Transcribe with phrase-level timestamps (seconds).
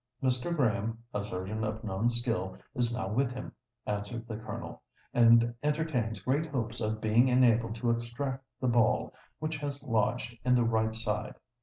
[0.23, 0.55] "Mr.
[0.55, 3.51] Graham, a surgeon of known skill, is now with him,"
[3.85, 4.81] answered the Colonel;
[5.13, 10.55] "and entertains great hopes of being enabled to extract the ball, which has lodged in
[10.55, 11.35] the right side.